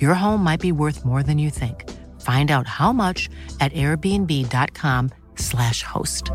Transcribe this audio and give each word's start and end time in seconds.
Your 0.00 0.14
home 0.14 0.42
might 0.42 0.60
be 0.60 0.72
worth 0.72 1.04
more 1.04 1.22
than 1.22 1.38
you 1.38 1.50
think. 1.50 1.88
Find 2.20 2.50
out 2.50 2.66
how 2.66 2.92
much 2.92 3.28
at 3.60 3.72
airbnb.com/slash 3.74 5.82
host. 5.82 6.32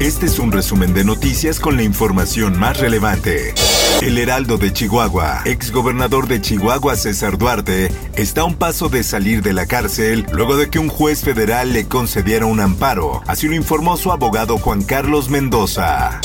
Este 0.00 0.24
es 0.24 0.38
un 0.38 0.50
resumen 0.50 0.94
de 0.94 1.04
noticias 1.04 1.60
con 1.60 1.76
la 1.76 1.82
información 1.82 2.58
más 2.58 2.80
relevante. 2.80 3.52
El 4.00 4.16
Heraldo 4.16 4.56
de 4.56 4.72
Chihuahua, 4.72 5.42
exgobernador 5.44 6.26
de 6.26 6.40
Chihuahua 6.40 6.96
César 6.96 7.36
Duarte, 7.36 7.92
está 8.16 8.40
a 8.40 8.44
un 8.44 8.54
paso 8.54 8.88
de 8.88 9.02
salir 9.02 9.42
de 9.42 9.52
la 9.52 9.66
cárcel 9.66 10.24
luego 10.32 10.56
de 10.56 10.70
que 10.70 10.78
un 10.78 10.88
juez 10.88 11.22
federal 11.22 11.74
le 11.74 11.86
concediera 11.86 12.46
un 12.46 12.60
amparo. 12.60 13.22
Así 13.26 13.46
lo 13.46 13.54
informó 13.54 13.98
su 13.98 14.10
abogado 14.10 14.56
Juan 14.56 14.84
Carlos 14.84 15.28
Mendoza. 15.28 16.18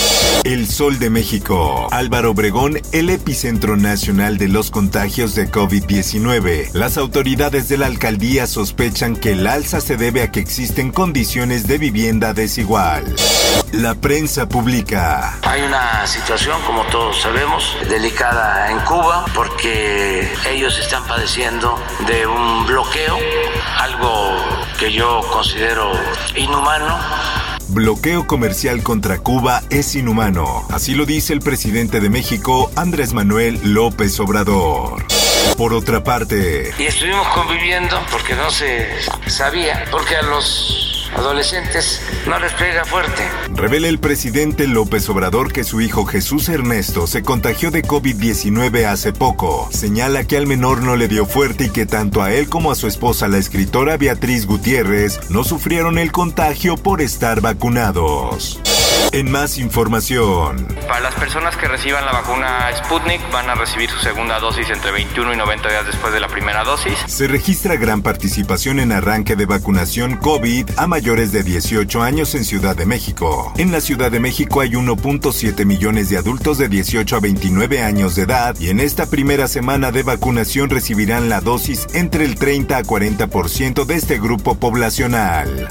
El 0.43 0.67
Sol 0.67 0.99
de 0.99 1.09
México. 1.09 1.87
Álvaro 1.91 2.31
Obregón, 2.31 2.79
el 2.91 3.09
epicentro 3.09 3.77
nacional 3.77 4.37
de 4.37 4.47
los 4.47 4.71
contagios 4.71 5.35
de 5.35 5.49
COVID-19. 5.49 6.71
Las 6.73 6.97
autoridades 6.97 7.69
de 7.69 7.77
la 7.77 7.87
alcaldía 7.87 8.45
sospechan 8.45 9.15
que 9.15 9.31
el 9.31 9.47
alza 9.47 9.81
se 9.81 9.97
debe 9.97 10.21
a 10.21 10.31
que 10.31 10.39
existen 10.39 10.91
condiciones 10.91 11.67
de 11.67 11.77
vivienda 11.77 12.33
desigual. 12.33 13.15
La 13.71 13.95
prensa 13.95 14.47
publica. 14.47 15.37
Hay 15.43 15.61
una 15.61 16.05
situación, 16.07 16.61
como 16.65 16.83
todos 16.83 17.21
sabemos, 17.21 17.75
delicada 17.89 18.71
en 18.71 18.79
Cuba 18.79 19.25
porque 19.33 20.31
ellos 20.49 20.77
están 20.79 21.03
padeciendo 21.05 21.79
de 22.07 22.27
un 22.27 22.65
bloqueo, 22.65 23.17
algo 23.79 24.37
que 24.79 24.91
yo 24.91 25.21
considero 25.31 25.91
inhumano 26.35 26.97
Bloqueo 27.75 28.25
comercial 28.25 28.83
contra 28.83 29.17
Cuba 29.17 29.61
es 29.69 29.95
inhumano. 29.95 30.65
Así 30.69 30.95
lo 30.95 31.05
dice 31.05 31.33
el 31.33 31.41
presidente 31.41 31.99
de 31.99 32.09
México, 32.09 32.71
Andrés 32.77 33.11
Manuel 33.11 33.59
López 33.65 34.17
Obrador. 34.21 35.05
Por 35.57 35.73
otra 35.73 36.01
parte... 36.01 36.71
Y 36.79 36.83
estuvimos 36.83 37.27
conviviendo 37.27 37.99
porque 38.09 38.33
no 38.33 38.49
se 38.49 38.87
sabía, 39.27 39.83
porque 39.91 40.15
a 40.15 40.21
los 40.21 40.94
adolescentes 41.15 42.01
no 42.27 42.39
les 42.39 42.51
pega 42.53 42.85
fuerte. 42.85 43.23
Revela 43.53 43.87
el 43.87 43.99
presidente 43.99 44.67
López 44.67 45.07
Obrador 45.09 45.51
que 45.51 45.63
su 45.63 45.81
hijo 45.81 46.05
Jesús 46.05 46.49
Ernesto 46.49 47.07
se 47.07 47.23
contagió 47.23 47.71
de 47.71 47.83
COVID-19 47.83 48.85
hace 48.85 49.13
poco. 49.13 49.69
Señala 49.71 50.25
que 50.25 50.37
al 50.37 50.47
menor 50.47 50.81
no 50.81 50.95
le 50.95 51.07
dio 51.07 51.25
fuerte 51.25 51.65
y 51.65 51.69
que 51.69 51.85
tanto 51.85 52.21
a 52.21 52.33
él 52.33 52.49
como 52.49 52.71
a 52.71 52.75
su 52.75 52.87
esposa, 52.87 53.27
la 53.27 53.37
escritora 53.37 53.97
Beatriz 53.97 54.45
Gutiérrez, 54.45 55.29
no 55.29 55.43
sufrieron 55.43 55.97
el 55.97 56.11
contagio 56.11 56.77
por 56.77 57.01
estar 57.01 57.41
vacunados. 57.41 58.59
En 59.15 59.31
más 59.31 59.57
información. 59.57 60.67
Para 60.89 60.99
las 60.99 61.15
personas 61.15 61.55
que 61.55 61.69
reciban 61.69 62.05
la 62.05 62.11
vacuna 62.11 62.69
Sputnik 62.75 63.21
van 63.31 63.49
a 63.49 63.55
recibir 63.55 63.89
su 63.89 63.97
segunda 63.99 64.41
dosis 64.41 64.69
entre 64.69 64.91
21 64.91 65.33
y 65.33 65.37
90 65.37 65.69
días 65.69 65.85
después 65.85 66.11
de 66.11 66.19
la 66.19 66.27
primera 66.27 66.65
dosis. 66.65 66.99
Se 67.07 67.25
registra 67.29 67.77
gran 67.77 68.01
participación 68.01 68.81
en 68.81 68.91
arranque 68.91 69.37
de 69.37 69.45
vacunación 69.45 70.17
COVID 70.17 70.69
a 70.75 70.87
mayores 70.87 71.31
de 71.31 71.43
18 71.43 72.03
años 72.03 72.35
en 72.35 72.43
Ciudad 72.43 72.75
de 72.75 72.85
México. 72.85 73.53
En 73.57 73.71
la 73.71 73.79
Ciudad 73.79 74.11
de 74.11 74.19
México 74.19 74.59
hay 74.59 74.71
1.7 74.71 75.63
millones 75.63 76.09
de 76.09 76.17
adultos 76.17 76.57
de 76.57 76.67
18 76.67 77.15
a 77.15 77.19
29 77.21 77.83
años 77.83 78.15
de 78.15 78.23
edad 78.23 78.59
y 78.59 78.69
en 78.69 78.81
esta 78.81 79.05
primera 79.05 79.47
semana 79.47 79.93
de 79.93 80.03
vacunación 80.03 80.69
recibirán 80.69 81.29
la 81.29 81.39
dosis 81.39 81.87
entre 81.93 82.25
el 82.25 82.35
30 82.35 82.75
a 82.75 82.83
40% 82.83 83.85
de 83.85 83.95
este 83.95 84.19
grupo 84.19 84.55
poblacional. 84.55 85.69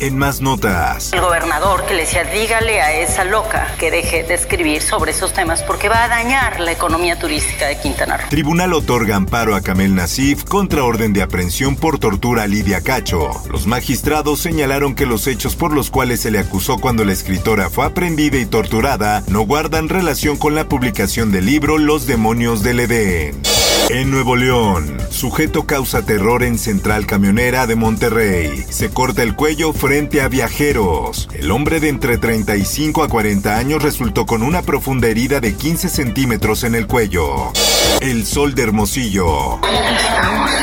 En 0.00 0.16
más 0.18 0.40
notas. 0.40 1.12
El 1.12 1.20
gobernador 1.20 1.84
que 1.86 1.94
le 1.94 2.02
decía, 2.02 2.24
dígale 2.24 2.82
a 2.82 2.85
esa 2.92 3.24
loca 3.24 3.74
que 3.78 3.90
deje 3.90 4.22
de 4.22 4.34
escribir 4.34 4.82
sobre 4.82 5.12
esos 5.12 5.32
temas 5.32 5.62
porque 5.62 5.88
va 5.88 6.04
a 6.04 6.08
dañar 6.08 6.60
la 6.60 6.72
economía 6.72 7.18
turística 7.18 7.66
de 7.66 7.78
Quintana 7.78 8.16
Roo. 8.16 8.28
Tribunal 8.28 8.72
otorga 8.72 9.16
amparo 9.16 9.54
a 9.54 9.60
Camel 9.60 9.94
Nasif 9.94 10.44
contra 10.44 10.84
orden 10.84 11.12
de 11.12 11.22
aprehensión 11.22 11.76
por 11.76 11.98
tortura 11.98 12.44
a 12.44 12.46
Lidia 12.46 12.80
Cacho. 12.80 13.30
Los 13.50 13.66
magistrados 13.66 14.40
señalaron 14.40 14.94
que 14.94 15.06
los 15.06 15.26
hechos 15.26 15.56
por 15.56 15.72
los 15.72 15.90
cuales 15.90 16.20
se 16.20 16.30
le 16.30 16.38
acusó 16.38 16.78
cuando 16.78 17.04
la 17.04 17.12
escritora 17.12 17.70
fue 17.70 17.86
aprendida 17.86 18.38
y 18.38 18.46
torturada 18.46 19.22
no 19.28 19.42
guardan 19.42 19.88
relación 19.88 20.36
con 20.36 20.54
la 20.54 20.68
publicación 20.68 21.32
del 21.32 21.46
libro 21.46 21.78
Los 21.78 22.06
demonios 22.06 22.62
del 22.62 22.80
Edén. 22.80 23.55
En 23.88 24.10
Nuevo 24.10 24.34
León, 24.36 24.98
sujeto 25.10 25.64
causa 25.64 26.04
terror 26.04 26.42
en 26.42 26.58
Central 26.58 27.06
Camionera 27.06 27.66
de 27.66 27.76
Monterrey. 27.76 28.64
Se 28.68 28.90
corta 28.90 29.22
el 29.22 29.36
cuello 29.36 29.72
frente 29.72 30.20
a 30.20 30.28
viajeros. 30.28 31.28
El 31.32 31.50
hombre 31.50 31.78
de 31.78 31.88
entre 31.88 32.18
35 32.18 33.04
a 33.04 33.08
40 33.08 33.56
años 33.56 33.82
resultó 33.82 34.26
con 34.26 34.42
una 34.42 34.62
profunda 34.62 35.08
herida 35.08 35.40
de 35.40 35.54
15 35.54 35.88
centímetros 35.88 36.64
en 36.64 36.74
el 36.74 36.86
cuello. 36.86 37.52
El 38.00 38.26
sol 38.26 38.54
de 38.54 38.64
Hermosillo. 38.64 39.60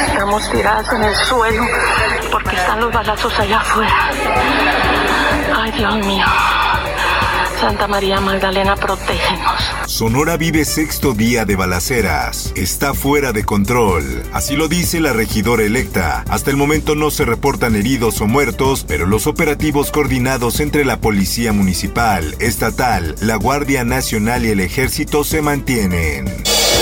Estamos, 0.08 0.52
tirados 0.52 0.92
en 0.94 1.04
el 1.04 1.16
suelo 1.16 1.66
porque 2.32 2.56
están 2.56 2.82
los 2.82 2.92
balazos 2.92 3.40
allá 3.40 3.60
afuera. 3.60 4.10
Ay, 5.56 5.72
Dios 5.72 5.96
mío. 6.06 6.26
Santa 7.60 7.88
María 7.88 8.20
Magdalena, 8.20 8.76
protégenos. 8.76 9.83
Sonora 9.94 10.38
vive 10.38 10.66
sexto 10.66 11.14
día 11.14 11.46
de 11.46 11.56
balaceras. 11.56 12.52
Está 12.56 12.96
fuera 12.96 13.32
de 13.32 13.44
control. 13.44 14.24
Así 14.34 14.56
lo 14.56 14.68
dice 14.68 15.00
la 15.00 15.14
regidora 15.14 15.62
electa. 15.62 16.26
Hasta 16.30 16.50
el 16.50 16.58
momento 16.58 16.96
no 16.96 17.12
se 17.12 17.26
reportan 17.26 17.76
heridos 17.76 18.20
o 18.20 18.26
muertos, 18.26 18.86
pero 18.88 19.06
los 19.06 19.28
operativos 19.28 19.92
coordinados 19.92 20.62
entre 20.62 20.84
la 20.84 21.00
Policía 21.00 21.54
Municipal, 21.54 22.36
Estatal, 22.40 23.14
la 23.22 23.36
Guardia 23.36 23.84
Nacional 23.84 24.48
y 24.48 24.50
el 24.50 24.62
Ejército 24.62 25.24
se 25.24 25.44
mantienen. 25.44 26.26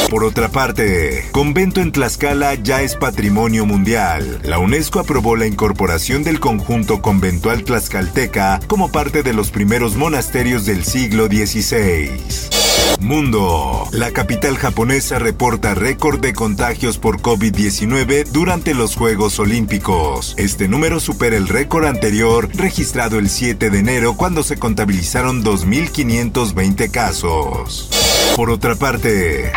Por 0.10 0.24
otra 0.24 0.48
parte, 0.48 1.26
convento 1.34 1.82
en 1.82 1.92
Tlaxcala 1.92 2.56
ya 2.56 2.82
es 2.82 2.96
patrimonio 2.96 3.66
mundial. 3.66 4.40
La 4.44 4.58
UNESCO 4.58 5.02
aprobó 5.02 5.36
la 5.36 5.48
incorporación 5.48 6.24
del 6.24 6.40
conjunto 6.40 7.02
conventual 7.02 7.66
tlaxcalteca 7.66 8.62
como 8.68 8.90
parte 8.90 9.22
de 9.22 9.34
los 9.34 9.52
primeros 9.52 9.98
monasterios 9.98 10.66
del 10.66 10.86
siglo 10.86 11.28
XVI. 11.28 12.61
Mundo. 13.00 13.88
La 13.92 14.12
capital 14.12 14.58
japonesa 14.58 15.20
reporta 15.20 15.74
récord 15.74 16.20
de 16.20 16.34
contagios 16.34 16.98
por 16.98 17.22
COVID-19 17.22 18.28
durante 18.28 18.74
los 18.74 18.96
Juegos 18.96 19.40
Olímpicos. 19.40 20.34
Este 20.38 20.68
número 20.68 21.00
supera 21.00 21.38
el 21.38 21.48
récord 21.48 21.86
anterior 21.86 22.50
registrado 22.54 23.20
el 23.20 23.30
7 23.30 23.70
de 23.70 23.80
enero 23.80 24.16
cuando 24.16 24.44
se 24.44 24.58
contabilizaron 24.58 25.44
2.520 25.44 26.92
casos. 26.92 27.90
Por 28.36 28.50
otra 28.50 28.76
parte, 28.76 29.52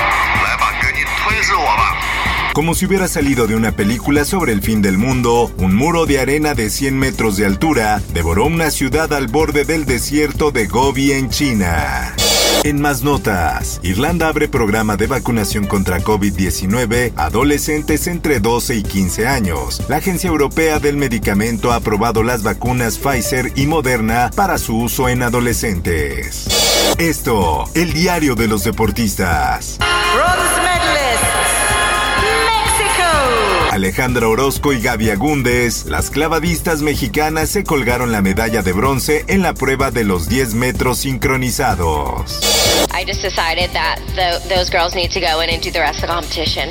como 2.54 2.74
si 2.74 2.86
hubiera 2.86 3.08
salido 3.08 3.48
de 3.48 3.56
una 3.56 3.72
película 3.72 4.24
sobre 4.24 4.52
el 4.52 4.62
fin 4.62 4.80
del 4.80 4.96
mundo, 4.96 5.52
un 5.58 5.74
muro 5.74 6.06
de 6.06 6.20
arena 6.20 6.54
de 6.54 6.70
100 6.70 6.96
metros 6.96 7.36
de 7.36 7.46
altura 7.46 8.00
devoró 8.12 8.46
una 8.46 8.70
ciudad 8.70 9.12
al 9.12 9.26
borde 9.26 9.64
del 9.64 9.86
desierto 9.86 10.52
de 10.52 10.68
Gobi 10.68 11.10
en 11.10 11.30
China. 11.30 12.14
En 12.62 12.80
más 12.80 13.02
notas, 13.02 13.80
Irlanda 13.82 14.28
abre 14.28 14.48
programa 14.48 14.96
de 14.96 15.06
vacunación 15.06 15.66
contra 15.66 16.00
COVID-19 16.00 17.12
a 17.16 17.26
adolescentes 17.26 18.06
entre 18.06 18.40
12 18.40 18.76
y 18.76 18.82
15 18.82 19.26
años. 19.26 19.82
La 19.88 19.96
Agencia 19.96 20.28
Europea 20.28 20.78
del 20.78 20.96
Medicamento 20.96 21.72
ha 21.72 21.76
aprobado 21.76 22.22
las 22.22 22.42
vacunas 22.42 22.98
Pfizer 22.98 23.52
y 23.56 23.66
Moderna 23.66 24.30
para 24.34 24.58
su 24.58 24.76
uso 24.76 25.08
en 25.08 25.22
adolescentes. 25.22 26.46
Esto, 26.98 27.64
el 27.74 27.92
diario 27.92 28.34
de 28.34 28.48
los 28.48 28.64
deportistas. 28.64 29.78
Alejandra 33.74 34.28
Orozco 34.28 34.72
y 34.72 34.80
Gaby 34.80 35.10
Agúndez, 35.10 35.86
las 35.86 36.10
clavadistas 36.10 36.80
mexicanas 36.80 37.48
se 37.48 37.64
colgaron 37.64 38.12
la 38.12 38.22
medalla 38.22 38.62
de 38.62 38.72
bronce 38.72 39.24
en 39.26 39.42
la 39.42 39.52
prueba 39.52 39.90
de 39.90 40.04
los 40.04 40.28
10 40.28 40.54
metros 40.54 40.98
sincronizados. 40.98 42.38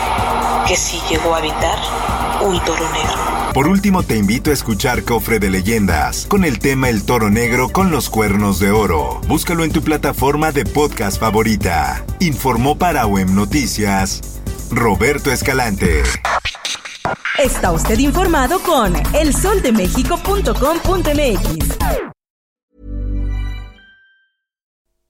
que 0.67 0.77
sí 0.77 1.01
llegó 1.09 1.37
a 1.37 1.39
habitar 1.39 1.79
un 2.43 2.59
toro 2.65 2.91
negro. 2.93 3.29
Por 3.55 3.69
último, 3.69 4.03
te 4.03 4.17
invito 4.17 4.51
a 4.51 4.55
escuchar 4.55 5.05
Cofre 5.05 5.39
de 5.39 5.51
Leyendas 5.51 6.27
con 6.27 6.45
el 6.45 6.59
tema 6.59 6.89
El 6.89 7.05
Toro 7.05 7.31
Negro 7.31 7.69
con 7.71 7.91
los 7.91 8.11
Cuernos 8.11 8.59
de 8.61 8.71
Oro. 8.71 9.21
Búscalo 9.27 9.65
en 9.65 9.73
tu 9.73 9.83
plataforma 9.83 10.53
de 10.53 10.65
podcast 10.65 11.19
favorita. 11.19 12.05
Informó 12.21 12.79
para 12.79 13.07
OEM 13.07 13.35
Noticias 13.35 14.41
Roberto 14.71 15.33
Escalante. 15.33 16.03
Está 17.39 17.73
usted 17.73 17.99
informado 17.99 18.61
con 18.61 18.95
elsoldemexico.com.mx. 19.15 21.98